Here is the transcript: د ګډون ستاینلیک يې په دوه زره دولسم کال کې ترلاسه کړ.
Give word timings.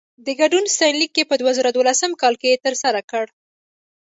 د 0.25 0.27
ګډون 0.39 0.63
ستاینلیک 0.75 1.13
يې 1.19 1.23
په 1.29 1.35
دوه 1.41 1.51
زره 1.57 1.69
دولسم 1.71 2.11
کال 2.21 2.33
کې 2.41 2.61
ترلاسه 2.63 3.01
کړ. 3.11 3.25